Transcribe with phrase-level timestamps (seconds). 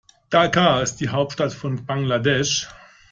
[0.31, 2.67] Dhaka ist die Hauptstadt von Bangladesch.